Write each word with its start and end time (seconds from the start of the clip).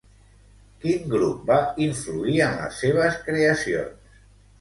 Quin 0.85 1.03
grup 1.11 1.43
va 1.49 1.57
influir 1.87 2.39
en 2.45 2.57
les 2.63 2.79
seves 2.85 3.21
creacions? 3.29 4.17